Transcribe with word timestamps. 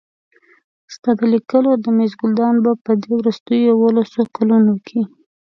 ستا 0.93 1.11
د 1.19 1.21
لیکلو 1.33 1.71
د 1.83 1.85
مېز 1.97 2.13
ګلدان 2.21 2.55
به 2.63 2.71
په 2.83 2.91
دې 3.01 3.09
وروستیو 3.19 3.67
یوولسو 3.71 4.21
کلونو 4.35 4.73
کې. 4.87 5.01